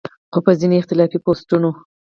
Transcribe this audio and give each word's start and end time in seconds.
خو 0.31 0.39
پۀ 0.45 0.51
ځينې 0.59 0.75
اختلافي 0.79 1.17
پوسټونو 1.25 1.69